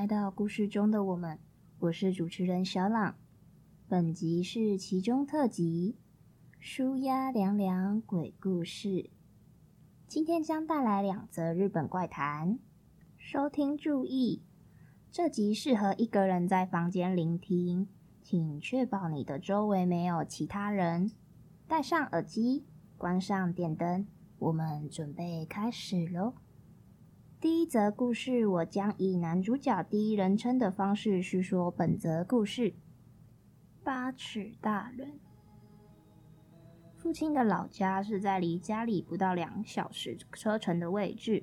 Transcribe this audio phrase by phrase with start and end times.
[0.00, 1.38] 来到故事中的我们，
[1.78, 3.16] 我是主持人小朗。
[3.86, 5.98] 本集是其中特辑，
[6.58, 9.10] 舒压凉凉鬼故事。
[10.08, 12.58] 今天将带来两则日本怪谈，
[13.18, 14.42] 收听注意，
[15.10, 17.86] 这集适合一个人在房间聆听，
[18.22, 21.12] 请确保你的周围没有其他人，
[21.68, 22.64] 戴上耳机，
[22.96, 24.06] 关上电灯，
[24.38, 26.32] 我们准备开始喽。
[27.40, 32.74] 第一则故事，我将以男主角第一人称的方式叙说本则故事。
[33.82, 35.18] 八尺大人，
[36.98, 41.42] 父亲的老家是在离家里不到两小时车程的位置。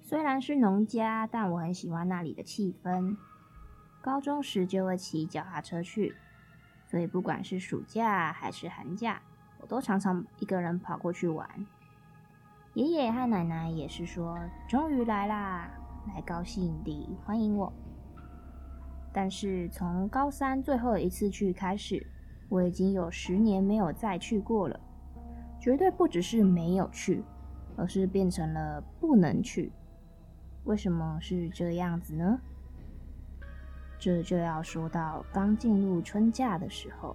[0.00, 3.16] 虽然是农家，但我很喜欢那里的气氛。
[4.00, 6.16] 高中时就会骑脚踏车去，
[6.88, 9.22] 所以不管是暑假还是寒假，
[9.60, 11.64] 我都常常一个人跑过去玩。
[12.80, 15.70] 爷爷和奶奶也是说：“终于来啦，
[16.14, 17.70] 来高兴地欢迎我。”
[19.12, 22.06] 但是从高三最后一次去开始，
[22.48, 24.80] 我已经有十年没有再去过了。
[25.60, 27.22] 绝对不只是没有去，
[27.76, 29.70] 而是变成了不能去。
[30.64, 32.40] 为什么是这样子呢？
[33.98, 37.14] 这就要说到刚进入春假的时候，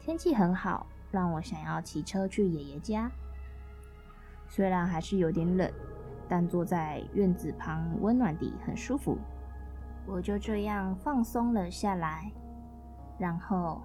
[0.00, 3.08] 天气很好，让我想要骑车去爷爷家。
[4.48, 5.70] 虽然还是有点冷，
[6.28, 9.16] 但坐在院子旁温暖地很舒服。
[10.06, 12.32] 我就这样放松了下来，
[13.18, 13.82] 然后，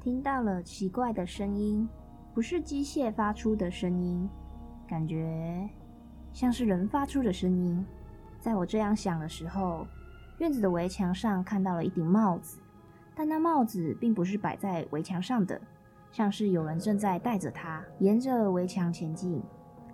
[0.00, 1.88] 听到了奇怪的声音，
[2.34, 4.28] 不是机械发出的声音，
[4.88, 5.70] 感觉
[6.32, 7.86] 像是人发出的声音。
[8.40, 9.86] 在我这样想的时候，
[10.38, 12.58] 院子的围墙上看到了一顶帽子。
[13.14, 15.60] 但那帽子并不是摆在围墙上的，
[16.10, 19.42] 像是有人正在戴着它，沿着围墙前进。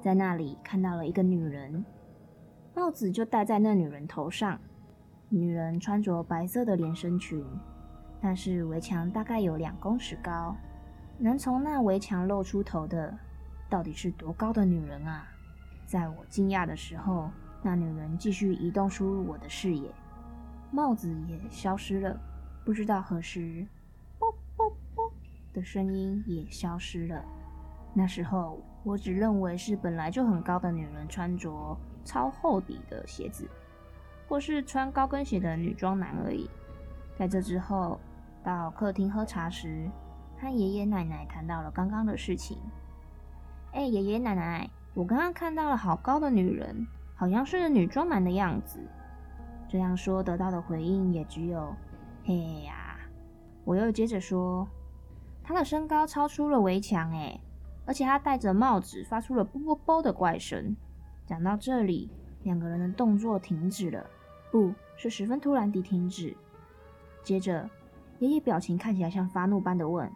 [0.01, 1.85] 在那里看到了一个女人，
[2.75, 4.59] 帽子就戴在那女人头上。
[5.29, 7.45] 女人穿着白色的连身裙，
[8.21, 10.57] 但是围墙大概有两公尺高，
[11.19, 13.13] 能从那围墙露出头的，
[13.69, 15.27] 到底是多高的女人啊？
[15.85, 17.31] 在我惊讶的时候，
[17.63, 19.91] 那女人继续移动出入我的视野，
[20.71, 22.19] 帽子也消失了。
[22.69, 23.67] 不知道何时，
[24.19, 25.11] 啵啵啵
[25.55, 27.25] 的声音也消失了。
[27.95, 31.75] 那时候，我只认为是本来就很高的女人穿着
[32.05, 33.49] 超厚底的鞋子，
[34.29, 36.47] 或是穿高跟鞋的女装男而已。
[37.17, 37.99] 在这之后，
[38.45, 39.89] 到客厅喝茶时，
[40.39, 42.59] 和爷爷奶奶谈到了刚刚的事情。
[43.73, 46.87] 哎，爷爷奶奶，我刚刚看到了好高的女人，
[47.17, 48.79] 好像是女装男的样子。
[49.67, 51.75] 这样说得到的回应也只有。
[52.29, 52.99] 嘿呀！
[53.65, 54.69] 我又接着说，
[55.43, 57.41] 他的身高超出了围墙，诶，
[57.87, 60.77] 而且他戴着帽子，发出了啵啵啵的怪声。
[61.25, 62.11] 讲到这里，
[62.43, 64.05] 两个人的动作停止了，
[64.53, 66.37] 不是十分突然地停止。
[67.23, 67.67] 接着，
[68.19, 70.13] 爷爷表情看起来像发怒般的问：“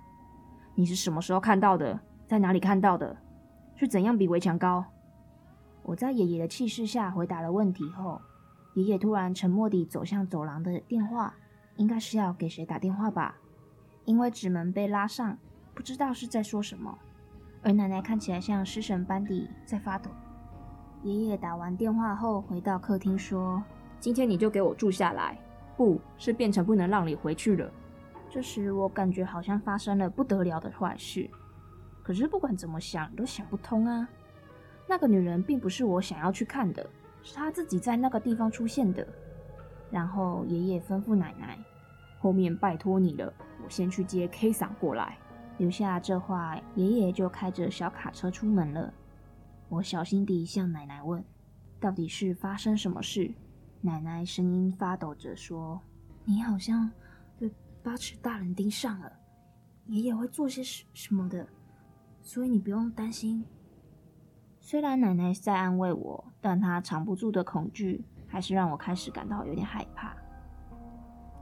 [0.76, 1.98] 你是什么时候看到的？
[2.26, 3.16] 在哪里看到的？
[3.74, 4.84] 是怎样比围墙高？”
[5.82, 8.20] 我在爷爷的气势下回答了问题后，
[8.74, 11.34] 爷爷突然沉默地走向走廊的电话。
[11.76, 13.36] 应该是要给谁打电话吧？
[14.04, 15.38] 因为纸门被拉上，
[15.74, 16.98] 不知道是在说什么。
[17.62, 20.10] 而奶奶看起来像失神般地在发抖。
[21.02, 23.62] 爷爷打完电话后回到客厅说
[24.00, 25.38] ：“今天你就给我住下来，
[25.76, 27.70] 不是变成不能让你回去了。”
[28.28, 31.28] 这时我感觉好像发生了不得了的坏事，
[32.02, 34.08] 可是不管怎么想都想不通啊。
[34.88, 36.84] 那个女人并不是我想要去看的，
[37.22, 39.06] 是她自己在那个地方出现的。
[39.92, 41.56] 然后爷爷吩咐奶奶
[42.19, 43.32] ：“后面拜托你了，
[43.62, 45.19] 我先去接 K 桑过来。”
[45.58, 48.92] 留下这话，爷爷就开着小卡车出门了。
[49.69, 51.22] 我小心地向奶奶问
[51.78, 53.32] ：“到底是发生什么事？”
[53.82, 55.78] 奶奶声音发抖着说
[56.25, 56.90] ：“你好像
[57.38, 57.52] 被
[57.82, 59.12] 八尺大人盯上了，
[59.87, 61.46] 爷爷会做些什什么的，
[62.22, 63.44] 所以你不用担心。”
[64.58, 68.05] 虽然奶奶在安慰我，但她藏不住的恐惧。
[68.32, 70.17] 还是让我开始感到有点害怕。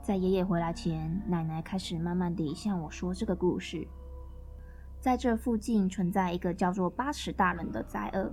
[0.01, 3.87] 在爷爷回来前，奶奶开始慢慢地向我说这个故事。
[4.99, 8.29] 在这附近存在一个叫做八尺大人的灾厄。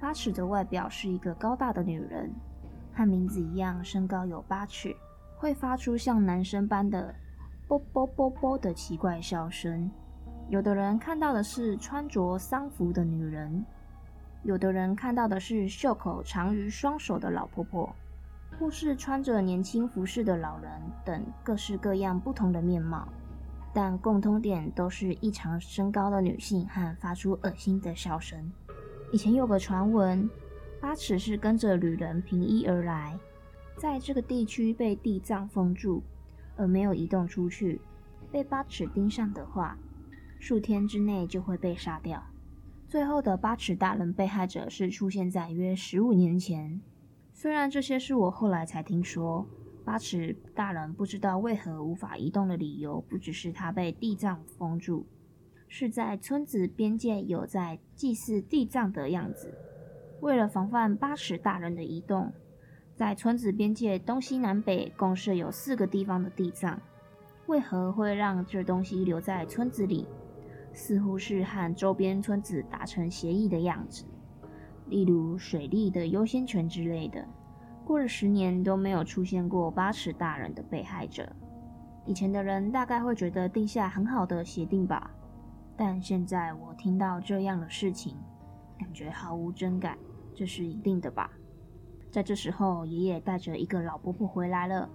[0.00, 2.34] 八尺的外表是一个高大的女人，
[2.92, 4.92] 和名字一样，身高有八尺，
[5.38, 7.14] 会发出像男生般的
[7.68, 9.88] “啵啵啵啵”的奇怪笑声。
[10.48, 13.64] 有的人看到的是穿着丧服的女人。
[14.44, 17.96] 有的人看到的是袖口长于双手的老婆婆，
[18.58, 20.70] 或是穿着年轻服饰的老人
[21.02, 23.08] 等各式各样不同的面貌，
[23.72, 28.52] 但共通点都是异常身高的女性和发出恶心的笑声。
[29.12, 30.28] 以前有个传闻，
[30.78, 33.18] 八尺是跟着旅人平移而来，
[33.78, 36.02] 在这个地区被地藏封住，
[36.56, 37.80] 而没有移动出去。
[38.30, 39.78] 被八尺盯上的话，
[40.38, 42.22] 数天之内就会被杀掉。
[42.86, 46.80] 最后的八尺大人被害者是出现在约十五年前。
[47.32, 49.46] 虽然这些是我后来才听说，
[49.84, 55.04] 八尺大人不知道为何无法移动的理由，不只是他被地藏封住，
[55.66, 59.52] 是在村子边界有在祭祀地藏的样子。
[60.20, 62.32] 为了防范八尺大人的移动，
[62.94, 66.80] 在村子边界东西南北共设有四个地方的地藏。
[67.46, 70.06] 为何会让这东西留在村子里？
[70.74, 74.04] 似乎是和周边村子达成协议的样子，
[74.88, 77.24] 例如水利的优先权之类的。
[77.84, 81.30] 过了十年都没有出现过八尺大人的被害者，
[82.04, 85.10] 以前的人大概会觉得定下很好的协定吧。
[85.76, 88.16] 但现在我听到这样的事情，
[88.78, 89.98] 感觉毫无真感，
[90.34, 91.30] 这是一定的吧？
[92.10, 94.88] 在这时候，爷爷带着一个老婆婆回来了。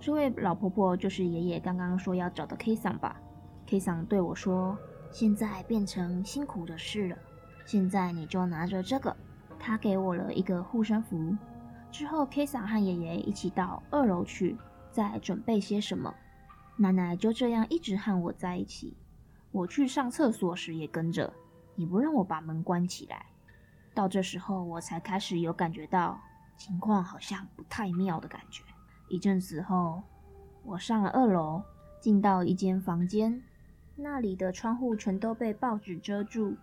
[0.00, 3.20] 这位老婆婆就是爷爷刚刚说要找的 K 桑吧
[3.66, 4.76] ？K 桑对我说
[5.12, 7.18] ：“现在变成辛苦的事了，
[7.66, 9.14] 现在你就拿着这个。”
[9.64, 11.36] 他给我了一个护身符。
[11.92, 14.56] 之后，K 桑和爷爷一起到二楼去，
[14.90, 16.12] 再准备些什么。
[16.76, 18.96] 奶奶就这样一直和我在一起。
[19.52, 21.32] 我去上厕所时也跟着，
[21.76, 23.26] 也不让我把门关起来。
[23.94, 26.18] 到这时候，我才开始有感觉到
[26.56, 28.64] 情况好像不太妙的感觉。
[29.08, 30.02] 一阵子后，
[30.64, 31.62] 我上了二楼，
[32.00, 33.40] 进到一间房间，
[33.96, 36.56] 那里的窗户全都被报纸遮住，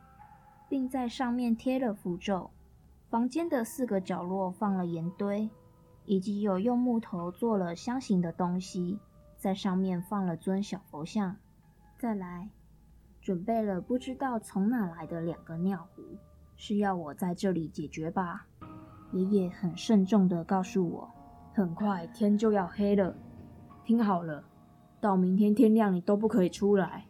[0.68, 2.50] 并在上面贴了符咒。
[3.10, 5.50] 房间的四个角落放了盐堆，
[6.06, 9.00] 以及有用木头做了箱型的东西，
[9.38, 11.38] 在上面放了尊小佛像。
[11.98, 12.50] 再来，
[13.22, 16.04] 准备了不知道从哪来的两个尿壶，
[16.56, 18.46] 是要我在这里解决吧？
[19.12, 21.10] 爷爷很慎重地告诉我。
[21.52, 23.16] 很快天就要黑了，
[23.84, 24.44] 听好了，
[25.02, 27.06] 到明天天亮你都不可以出来。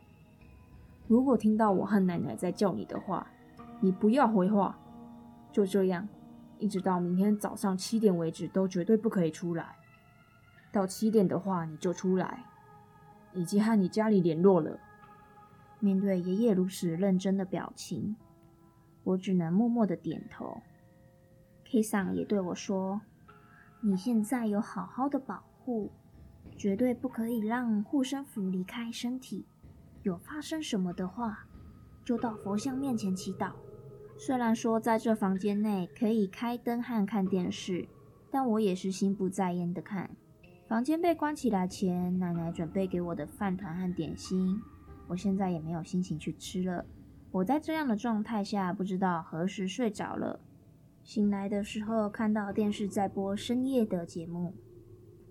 [1.09, 3.25] 如果听到我和奶奶在叫你的话，
[3.79, 4.77] 你不要回话。
[5.51, 6.07] 就这样，
[6.59, 9.75] 一直到明天早上七点为止，都绝对不可以出来。
[10.71, 12.45] 到七点的话，你就出来，
[13.33, 14.79] 已经和你家里联络了。
[15.79, 18.15] 面对爷爷如此认真的表情，
[19.03, 20.61] 我只能默默的点头。
[21.65, 23.01] K 桑也对我说。
[23.81, 25.89] 你现在有好好的保护，
[26.55, 29.47] 绝对不可以让护身符离开身体。
[30.09, 31.45] 有发生什么的话，
[32.03, 33.51] 就到佛像面前祈祷。
[34.17, 37.87] 虽然说在这房间内可以开灯和看电视，
[38.31, 40.09] 但我也是心不在焉的看。
[40.67, 44.59] 房间被关起来前，奶奶准备给我的饭团和点心，
[45.07, 46.83] 我现在也没有心情去吃了。
[47.31, 50.39] 我在这样的状态下，不知道何时睡着了。
[51.03, 54.55] 醒来的时候，看到电视在播深夜的节目，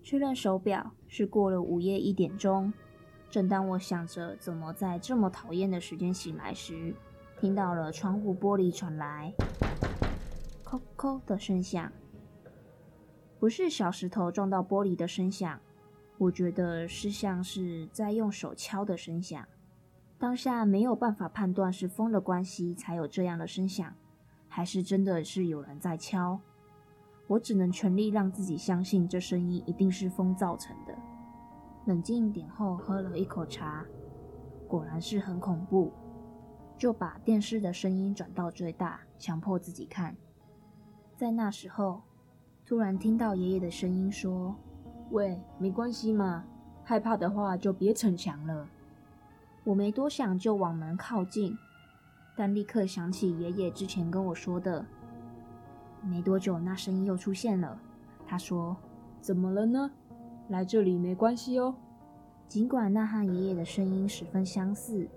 [0.01, 2.71] 确认手表是过了午夜一点钟。
[3.29, 6.95] 正当我想着怎么在这么讨厌的时间醒来时，
[7.39, 9.33] 听到了窗户玻璃传来
[10.65, 11.91] “叩叩”的声响，
[13.39, 15.59] 不是小石头撞到玻璃的声响，
[16.17, 19.47] 我觉得是像是在用手敲的声响。
[20.17, 23.93] 当下没有办法判断是风的关系才有这样的声响。
[24.51, 26.39] 还是真的是有人在敲，
[27.27, 30.97] 我只能全力让自己相信这声音一定是风造成的。
[31.85, 33.85] 冷静一点后，喝了一口茶，
[34.67, 35.91] 果然是很恐怖，
[36.77, 40.15] 就把电视的声音转到最大，强迫自己看。
[41.15, 42.01] 在那时候，
[42.65, 44.55] 突然听到爷爷的声音说
[45.11, 46.45] ：“喂，没关系嘛，
[46.83, 48.67] 害怕的话就别逞强了。”
[49.65, 51.57] 我没多想，就往门靠近。
[52.35, 54.85] 但立刻想起爷爷之前跟我说的，
[56.01, 57.77] 没多久那声音又出现了。
[58.25, 58.77] 他说
[59.19, 59.91] ：“怎么了呢？
[60.49, 61.73] 来这里没关系哦。”
[62.49, 65.07] 尽管那和爷爷的声音十分相似，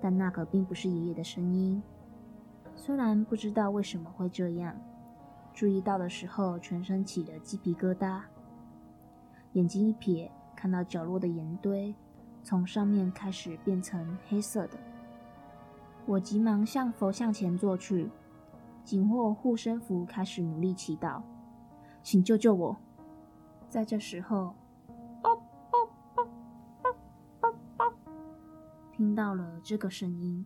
[0.00, 1.82] 但那个并不是爷爷的声音。
[2.76, 4.74] 虽然不知道为什么会这样，
[5.52, 8.20] 注意到的时候全身起了鸡皮疙瘩，
[9.54, 11.92] 眼睛一瞥，看到角落的盐堆
[12.44, 14.78] 从上面开始变成黑色的。
[16.06, 18.08] 我急忙向佛像前坐去，
[18.84, 21.20] 紧握护身符，开始努力祈祷，
[22.04, 22.76] 请救救我！
[23.68, 24.54] 在这时候，
[28.98, 30.44] 听到了这个声音，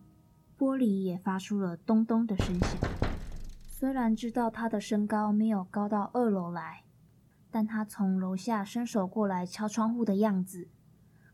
[0.59, 2.77] 玻璃也发出了咚咚的声响。
[3.65, 6.83] 虽然知道他的身高没有高到二楼来，
[7.49, 10.67] 但他从楼下伸手过来敲窗户的样子，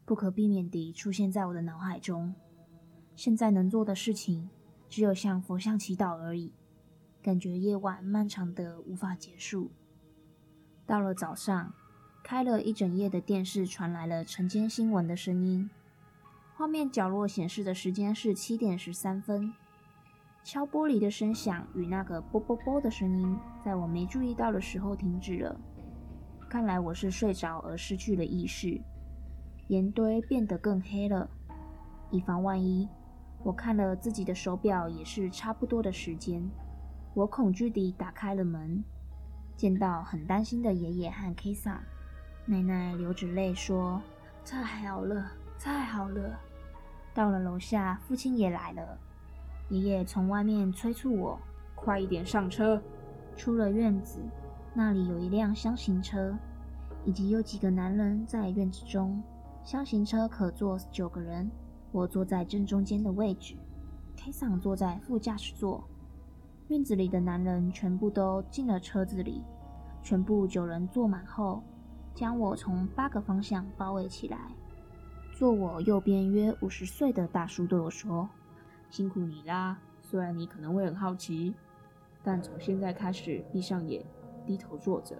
[0.05, 2.33] 不可避免地出现在我的脑海中。
[3.17, 4.49] 现在能做的事情，
[4.87, 6.53] 只有向佛像祈祷而已。
[7.21, 9.71] 感觉夜晚漫长得无法结束。
[10.85, 11.73] 到了早上，
[12.23, 15.69] 开了一整夜的电视传来了晨间新闻的声音，
[16.59, 19.53] 画面角落显示的时间是七点十三分。
[20.43, 25.57] 敲玻璃的声响与那个啵啵啵的声音，在我没注意到的时候停止了。
[26.49, 28.77] 看来我是睡着而失去了意识。
[29.69, 31.29] 盐堆变得更黑了，
[32.11, 32.89] 以防万一，
[33.41, 36.45] 我看了自己的手表，也是差不多的时间。
[37.13, 38.83] 我恐惧地打开了门，
[39.55, 41.77] 见到很担心的爷爷和 Kisa。
[42.45, 44.01] 奶奶流着泪说
[44.43, 46.37] ：“太好了，太好了。”
[47.19, 48.97] 到了楼下，父亲也来了。
[49.67, 51.37] 爷爷从外面催促我
[51.75, 52.81] ：“快一点上车。”
[53.35, 54.21] 出了院子，
[54.73, 56.33] 那里有一辆厢型车，
[57.03, 59.21] 以及有几个男人在院子中。
[59.65, 61.51] 厢型车可坐九个人，
[61.91, 63.57] 我坐在正中间的位置
[64.15, 65.83] ，K 桑坐在副驾驶座。
[66.69, 69.43] 院子里的男人全部都进了车子里，
[70.01, 71.61] 全部九人坐满后，
[72.15, 74.53] 将我从八个方向包围起来。
[75.39, 78.27] 坐我右边约五十岁的大叔对我说
[78.91, 81.55] ：“辛苦你啦，虽然你可能会很好奇，
[82.21, 84.03] 但从现在开始闭上眼，
[84.45, 85.15] 低头坐着，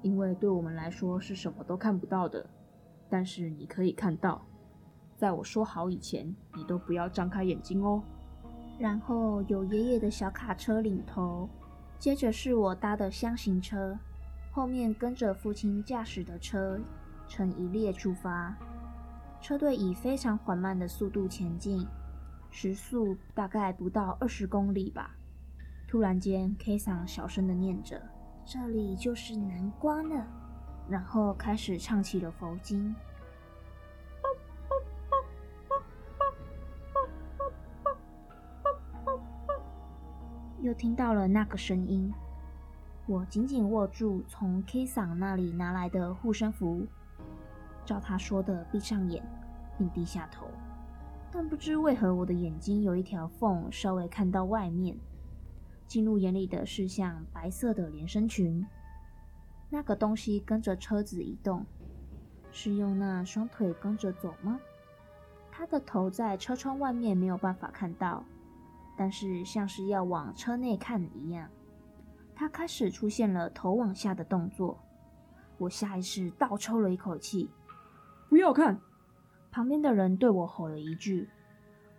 [0.00, 2.48] 因为对我们来说是什么都看不到的。”
[3.10, 4.40] 但是你可以看到，
[5.14, 8.02] 在我说好以前，你都不要张开眼睛哦。
[8.78, 11.46] 然后有爷爷的小卡车领头，
[11.98, 13.94] 接着是我搭的厢型车，
[14.50, 16.80] 后面跟着父亲驾驶的车，
[17.28, 18.56] 成一列出发。
[19.44, 21.86] 车队以非常缓慢的速度前进，
[22.50, 25.14] 时速大概不到二十公里吧。
[25.86, 28.00] 突然间，K 桑小声的念着
[28.46, 30.26] ：“这里就是南关了。”
[30.88, 32.94] 然后开始唱起了佛经，
[40.62, 42.10] 又听到了那个声音。
[43.06, 46.86] 我紧紧握住从 K 桑那里拿来的护身符，
[47.84, 49.22] 照他说的闭上眼，
[49.78, 50.46] 并低下头。
[51.30, 54.96] 但不知为何，我的眼睛有一条缝，稍微看到外面。
[55.86, 58.64] 进入眼里的是像白色的连身裙。
[59.68, 61.66] 那个东西跟着车子移动，
[62.52, 64.58] 是用那双腿跟着走吗？
[65.50, 68.24] 他的头在车窗外面没有办法看到，
[68.96, 71.48] 但是像是要往车内看一样。
[72.34, 74.78] 他开始出现了头往下的动作，
[75.58, 77.50] 我下意识倒抽了一口气。
[78.28, 78.80] 不要看！
[79.50, 81.28] 旁边的人对我吼了一句，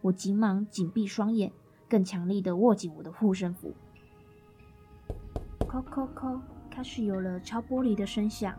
[0.02, 1.52] 我急忙紧闭双眼，
[1.90, 3.74] 更强力的握紧我的护身符。
[5.68, 6.40] 扣扣扣。
[6.68, 8.54] 开始有了敲玻璃的声响，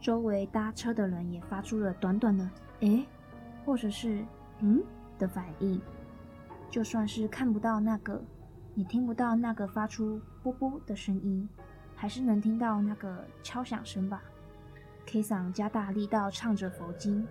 [0.00, 2.50] 周围搭车的人也发出了短短的
[2.82, 3.06] “诶”
[3.64, 4.26] 或者是
[4.58, 4.82] “嗯”
[5.20, 5.80] 的反应。
[6.68, 8.20] 就算是看不到那个，
[8.74, 11.48] 也听不到那个发出“啵啵”的声音，
[11.94, 14.20] 还是能听到那个敲响声吧
[15.06, 17.26] ？K 桑加大力道唱着佛经，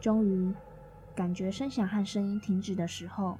[0.00, 0.54] 终于
[1.14, 3.38] 感觉声响和声音停止的时候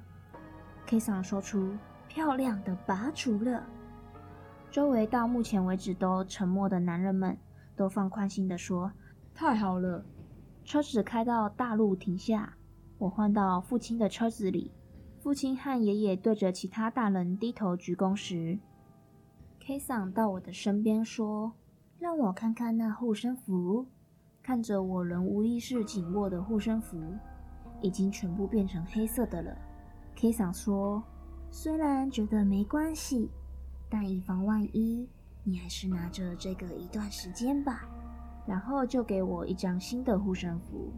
[0.85, 1.75] ，K 桑说出
[2.09, 3.63] ：“漂亮的拔除了。”
[4.69, 7.37] 周围到目前为止都沉默的男人们
[7.75, 8.91] 都放宽心地说
[9.33, 10.05] ：“太好了！”
[10.63, 12.55] 车子开到大路停下，
[12.97, 14.71] 我换到父亲的车子里。
[15.19, 18.57] 父亲和爷爷对着其他大人低头鞠躬时
[19.59, 21.53] ，K 桑到我的身边说
[22.01, 23.85] ：“让我看看那护身符。”
[24.41, 26.99] 看着我仍无意识紧握的护身符，
[27.79, 29.55] 已经全部变成黑色的了。
[30.15, 31.03] K 桑说
[31.51, 33.29] ：“虽然觉得没关系。”
[33.87, 35.07] 但以防万一，
[35.43, 37.87] 你还是拿着这个一段时间吧。
[38.47, 40.91] 然后就给我一张新的护身符。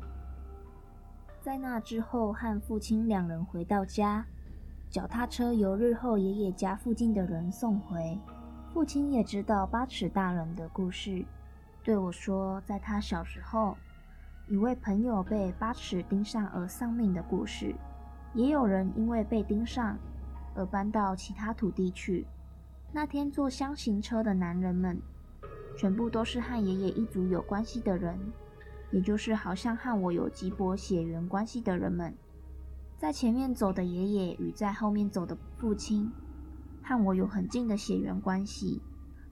[1.42, 4.26] 在那之后，和父亲两人回到家，
[4.90, 8.18] 脚踏车由日后爷爷家附近的人送回。
[8.74, 11.24] 父亲也知道八尺大人的故事，
[11.84, 13.78] 对我说，在他小时候，
[14.48, 17.76] 一位朋友被八尺盯上而丧命的故事，
[18.34, 19.96] 也有人因为被盯上
[20.56, 22.26] 而搬到其他土地去。
[22.92, 25.00] 那天坐箱型车的男人们，
[25.78, 28.20] 全部都是和爷爷一族有关系的人，
[28.90, 32.12] 也就是好像和我有极薄血缘关系的人们。
[32.98, 36.12] 在前面走的爷爷与在后面走的父亲，
[36.84, 38.82] 和我有很近的血缘关系。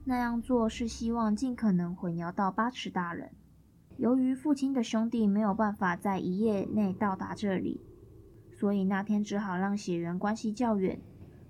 [0.04, 3.30] 那样做是希望尽可能混淆到八尺大人。
[3.98, 7.80] 由于父亲的兄弟没有办法在一夜内到达这里，
[8.50, 11.00] 所以那天只好让血缘关系较远。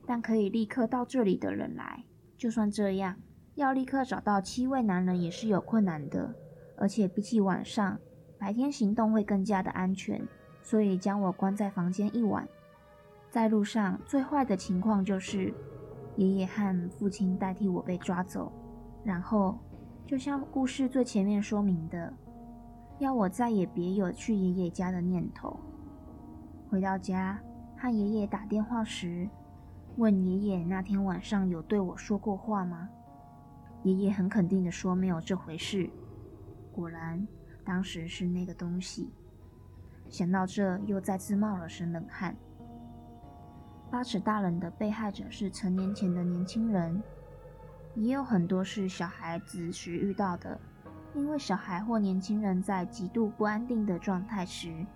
[0.05, 2.05] 但可以立刻到这里的人来，
[2.37, 3.17] 就算这样，
[3.55, 6.35] 要立刻找到七位男人也是有困难的。
[6.77, 7.99] 而且比起晚上，
[8.37, 10.21] 白天行动会更加的安全，
[10.61, 12.47] 所以将我关在房间一晚。
[13.31, 15.55] 在路上，最坏的情况就是
[16.17, 18.53] 爷爷和父亲代替我被抓走，
[19.03, 19.59] 然后
[20.07, 22.13] 就像故事最前面说明的，
[22.99, 25.59] 要我再也别有去爷爷家的念头。
[26.69, 27.41] 回到家，
[27.77, 29.29] 和爷爷打电话时，
[29.97, 32.89] 问爷爷那天晚上有对我说过话吗？
[33.83, 35.91] 爷爷很肯定地说没有这回事。
[36.73, 37.27] 果然，
[37.65, 39.11] 当时是那个东西。
[40.09, 42.37] 想到这，又再次冒了身冷汗。
[43.93, 47.03] 八尺大人的被害者是成年前的年轻人，
[47.95, 50.59] 也有很多是小孩子时遇到的。
[51.15, 54.87] 因为小孩或年轻人在极度不安定的状态时，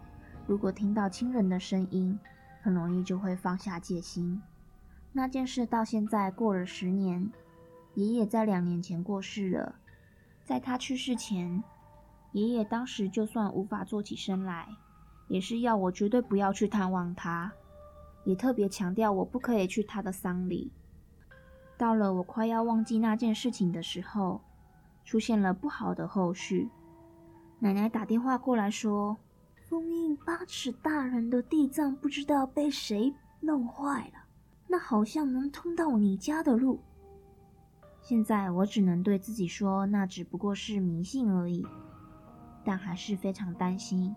[0.47, 2.19] 如果听到亲人的声音，
[2.63, 4.41] 很容易就会放下戒心。
[5.13, 7.31] 那件事到现在过了十年，
[7.97, 9.75] 爷爷在两年前过世了。
[10.43, 11.63] 在他去世前，
[12.33, 14.67] 爷爷当时就算无法坐起身来。
[15.29, 17.53] 也是要我绝对不要去探望他，
[18.27, 20.71] 也特别强调我不可以去他的丧礼。
[21.79, 24.43] 到了我快要忘记那件事情的时候，
[25.05, 26.69] 出现了不好的后续。
[27.61, 29.17] 奶奶打电话过来说，
[29.69, 34.25] 封印八尺大人的地藏不知道被谁弄坏了，
[34.67, 36.81] 那好像能通到你家的路。
[38.03, 41.67] 现在我只能对自己说，那只不过是迷信而已，
[42.65, 44.15] 但还是非常担心。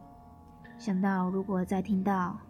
[0.77, 2.39] 想到如果再听到“”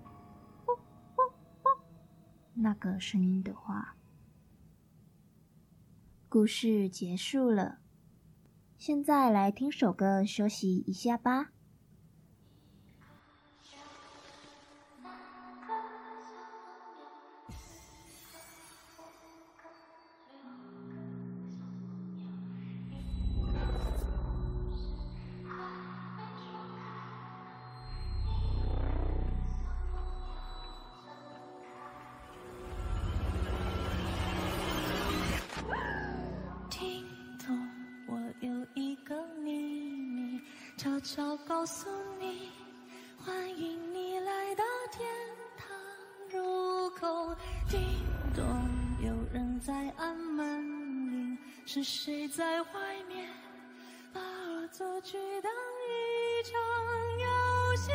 [2.61, 3.95] 那个声音的话，
[6.27, 7.79] 故事结束了。
[8.77, 11.51] 现在来听首歌休息一下吧。
[40.99, 41.87] 悄悄告诉
[42.19, 42.51] 你，
[43.23, 45.07] 欢迎你来到天
[45.57, 45.69] 堂
[46.29, 47.33] 入口。
[47.69, 47.79] 叮
[48.35, 48.43] 咚，
[49.01, 53.29] 有人在按门铃，是谁在外面
[54.11, 55.49] 把恶作剧当
[55.87, 56.59] 一场
[57.19, 57.91] 游戏？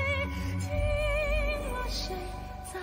[0.60, 0.70] 听
[1.72, 2.16] 了谁
[2.72, 2.80] 在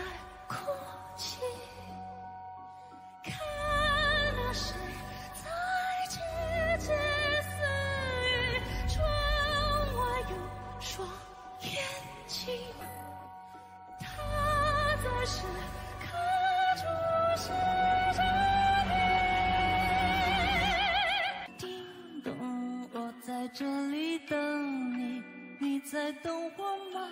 [26.23, 27.09] 懂我吗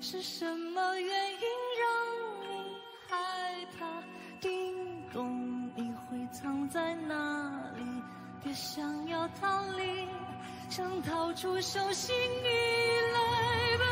[0.00, 1.40] 是什么原因
[1.80, 1.88] 让
[2.42, 2.76] 你
[3.08, 3.16] 害
[3.78, 3.86] 怕？
[4.40, 7.14] 叮咚，你会藏在哪
[7.76, 7.82] 里？
[8.42, 10.06] 别想要逃离，
[10.70, 12.48] 想逃出手心已
[13.12, 13.82] 来不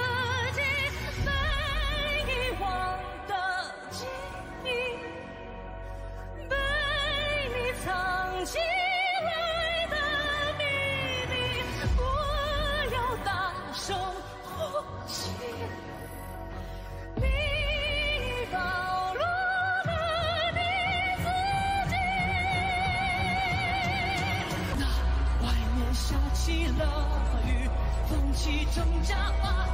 [28.74, 29.66] 挣扎吧，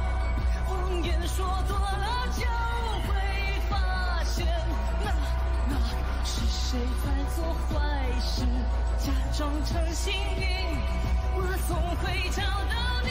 [0.65, 2.41] 谎言说多了就
[3.07, 3.13] 会
[3.69, 4.47] 发现，
[5.03, 5.11] 那
[5.69, 5.75] 那
[6.25, 7.05] 是谁在
[7.35, 7.71] 做坏
[8.19, 8.45] 事，
[8.97, 10.45] 假装成幸运，
[11.35, 13.09] 我总会找到你。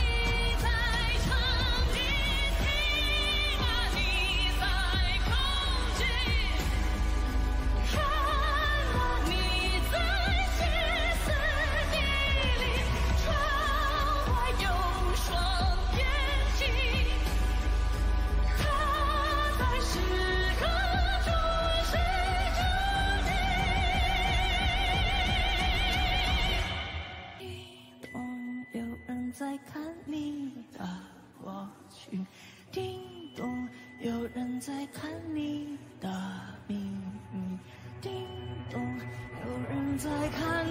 [40.02, 40.61] 再看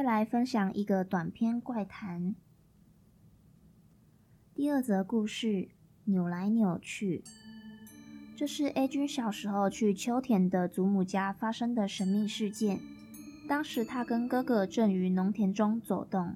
[0.00, 2.34] 再来分享一个短篇怪谈。
[4.54, 5.68] 第二则故事：
[6.04, 7.22] 扭来扭去。
[8.34, 12.80] 这是 A 君小时候去秋田的祖母家发生的神秘事件。
[13.46, 16.34] 当时他跟哥哥正于农田中走动，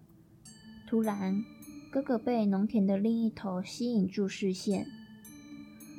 [0.87, 1.43] 突然，
[1.91, 4.87] 哥哥被农田的另一头吸引住视线。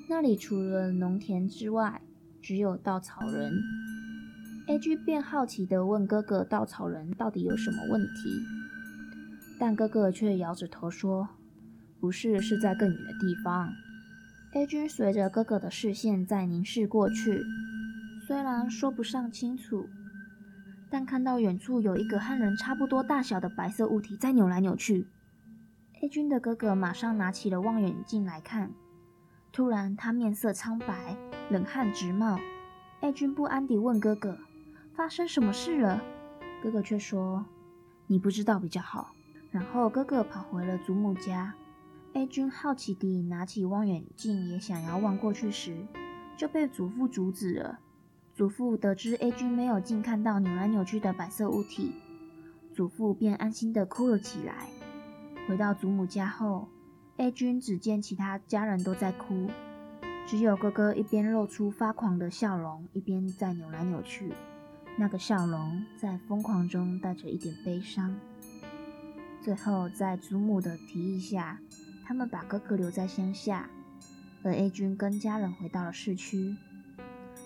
[0.07, 2.03] 那里除了农田之外，
[2.43, 3.59] 只有稻草人。
[4.67, 8.41] A 君便好奇地问哥哥：“稻草人到底有什么问题？”
[9.59, 11.29] 但哥哥却摇着头说
[12.01, 13.71] ：“不是，是在更远的地方。
[14.53, 17.43] ”A 君随着哥哥的视线在凝视过去，
[18.25, 19.87] 虽然说不上清楚，
[20.89, 25.05] 但看到远处有一个和人差不多大小的白色物体在扭来扭去。
[26.01, 28.71] A 君的哥哥马上拿起了望远镜来看，
[29.51, 31.15] 突然他面色苍白，
[31.51, 32.39] 冷汗直冒。
[33.01, 34.35] A 君不安地问哥哥。
[34.95, 36.01] 发生什么事了？
[36.63, 37.45] 哥哥却说
[38.07, 39.13] ：“你不知道比较好。”
[39.51, 41.53] 然后哥哥跑回了祖母家。
[42.13, 45.85] A 君好奇地拿起望远镜，也想要望过去时，
[46.37, 47.79] 就被祖父阻止了。
[48.33, 51.91] 祖父得知 A 君没有近看到扭来扭去的白色物体，
[52.73, 54.69] 祖父便安心地哭了起来。
[55.45, 56.69] 回到祖母家后
[57.17, 59.49] ，A 君只见其他家人都在哭，
[60.25, 64.31] 只有哥哥一边露出发狂的笑容，一边在扭来扭去。
[64.97, 68.17] 那个笑容在疯狂中带着一点悲伤。
[69.41, 71.59] 最后，在祖母的提议下，
[72.05, 73.69] 他们把哥哥留在乡下，
[74.41, 76.55] 而 A 君跟家人回到了市区。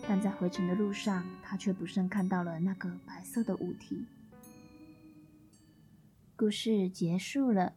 [0.08, 4.06] 但在回程的路上，他却不慎看到了那个白色的物体。
[6.36, 7.74] 故事结束了。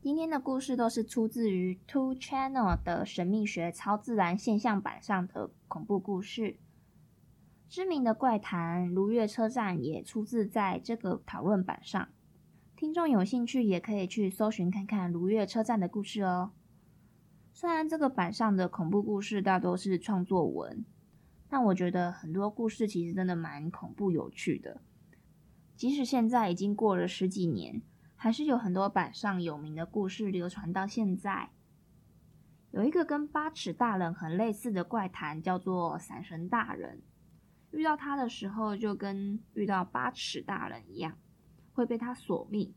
[0.00, 6.58] 今天的故事都是出自于 Two Channel 的神秘学超自然现象版上的恐怖故事。
[7.66, 12.10] 知名的怪谈《如月车站》也出自在这个讨论版上。
[12.76, 16.50] 听众有兴趣也可以去搜寻看看《如月车站》的故事哦。
[17.54, 20.84] 虽然这个版上的恐怖故事大多是创作文，
[21.48, 24.82] 但我觉得很多故事其实真的蛮恐怖有趣的。
[25.74, 27.80] 即使现在已经过了十几年。
[28.14, 31.48] 还是有很多版上有名的故事流传到现在。
[32.72, 37.02] 有一个跟八尺大人很类似的怪谈，叫做伞神大人。
[37.70, 41.18] 遇到他的时候，就跟遇到八尺大人一样，
[41.74, 42.74] 会被他索命。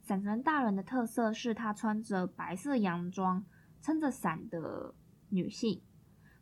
[0.00, 3.44] 伞神大人的特色是他穿着白色洋装，
[3.82, 4.94] 撑着伞的
[5.28, 5.82] 女性，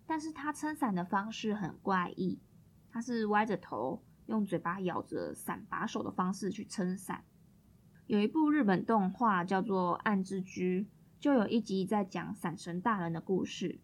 [0.06, 2.40] 但是他撑伞的方式很怪异，
[2.92, 7.24] 他是歪着头，用嘴巴咬着伞把手的方式去撑伞。
[8.06, 10.82] 有一部日本动画叫做《暗之居》，
[11.24, 13.78] 就有一集在讲伞神大人的故事。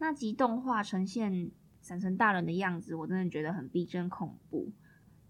[0.00, 4.72] 那集动画呈现伞神大人的样子，我真的觉得很逼真恐怖。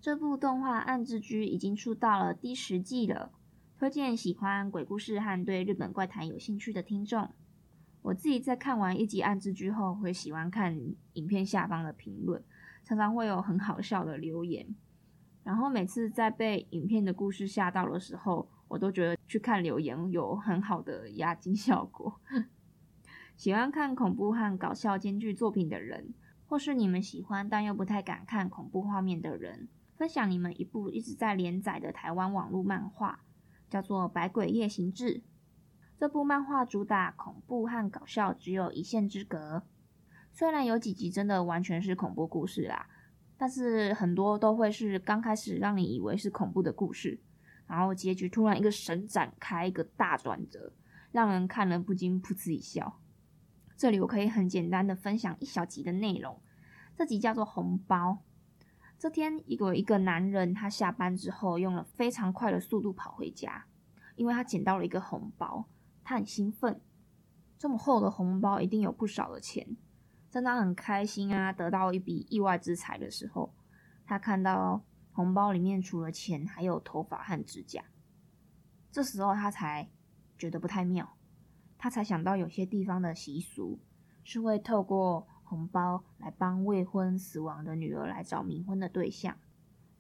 [0.01, 3.33] 这部动画《暗之居》已经出到了第十季了，
[3.79, 7.29] 推荐喜欢鬼故事和对日本怪谈有兴趣的听众。
[8.01, 10.75] 我自己在看完一集《暗之居》后，会喜欢看
[11.13, 12.43] 影片下方的评论，
[12.83, 14.75] 常常会有很好笑的留言。
[15.45, 22.19] 然后每次在被影片的故事吓到的时候，我都觉得去看留言有很好的压惊效果。
[23.37, 26.15] 喜欢看恐怖和搞笑兼具作品的人，
[26.47, 33.21] 或是你们喜欢但又不太敢看恐怖画面的人，分享你们一部一直在连载的台湾网络漫画，
[33.69, 35.19] 叫做《百鬼夜行志》。
[35.99, 39.65] 这部漫画主打恐怖和搞笑只有一线之隔，
[40.33, 42.89] 虽然有几集真的完全是恐怖故事啦。
[43.37, 47.21] 但是很多都会是刚开始让你以为是恐怖的故事，
[47.73, 50.75] 然后结局突然一个神展开，一个大转折，
[51.11, 53.01] 让人看了不禁噗嗤一笑。
[53.79, 56.39] 这里我可以很简单的分享一小集的内容。
[56.95, 58.19] 这集叫做红包。
[58.99, 63.65] 这天，有一个男人，他下班之后用了非常快的速度跑回家，
[64.17, 65.67] 因为他捡到了一个红包，
[66.05, 66.79] 他很兴奋。
[67.59, 69.79] 这么厚的红包一定有不少的钱。
[70.31, 73.55] 正当很开心啊，得到一笔意外之财的时候，
[74.05, 77.85] 他看到红包里面除了钱，还有头发和指甲。
[78.91, 79.91] 这时候他才
[80.37, 81.17] 觉得不太妙，
[81.79, 83.81] 他才想到有些地方的习俗
[84.25, 89.37] 是会透过红包来帮未婚死亡的女儿来找冥婚的对象。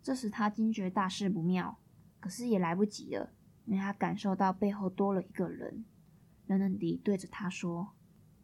[0.02, 1.78] 这时他惊觉大事不妙，
[2.18, 3.32] 可是也来不及了，
[3.66, 5.84] 因为他感受到背后多了一个人，
[6.46, 7.92] 冷冷地对着他说：“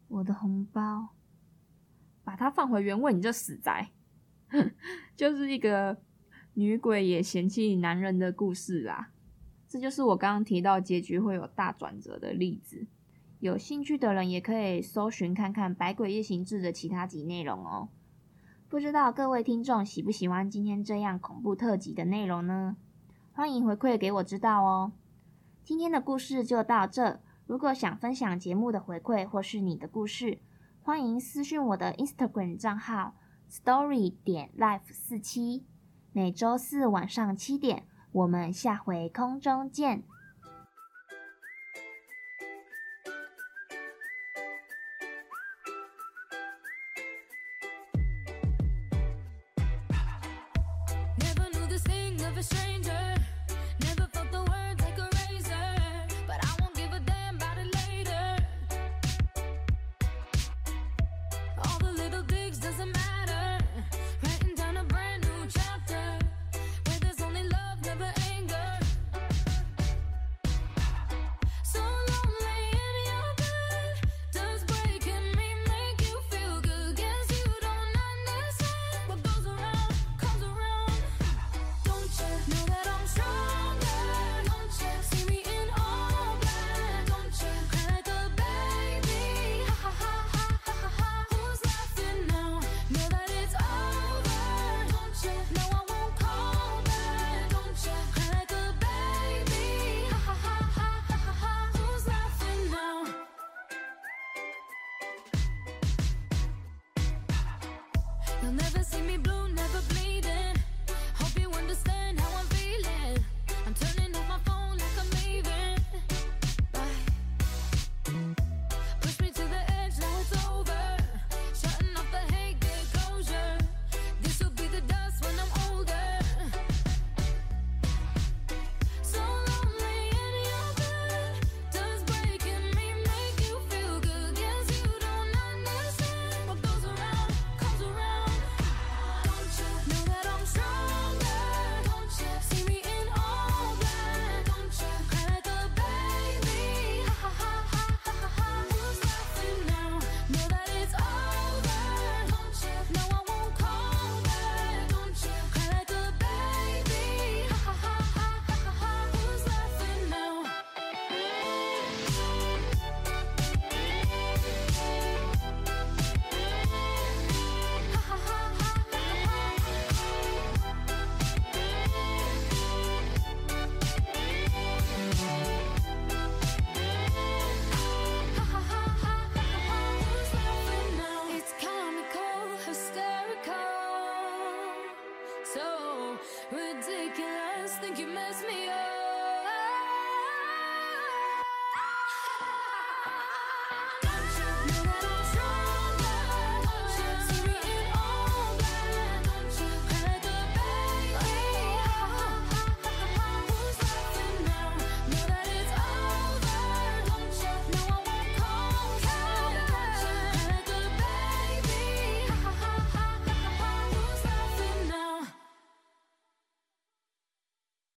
[0.07, 1.09] 我的红包。”
[2.23, 3.89] 把它放回原位，你这死宅，
[5.17, 5.99] 就是一个
[6.53, 9.11] 女鬼也嫌弃男人的故事啦。
[9.67, 12.87] 这就是我刚刚提到结局会有大转折的例子。
[13.39, 17.89] 有兴趣的人也可以搜寻看看《百鬼夜行志》的其他集内容哦。
[18.67, 22.75] 不知道各位听众喜不喜欢今天这样恐怖特辑的内容呢？
[23.31, 24.91] 欢迎回馈给我知道哦。
[25.63, 27.21] 今天的故事就到这。
[27.47, 30.39] 如果想分享节目的回馈或是你的故事，
[30.81, 33.15] 欢迎私讯我的 Instagram 账号
[33.49, 35.63] story 点 life 四七。
[36.11, 40.03] 每周四晚上七点，我们下回空中见。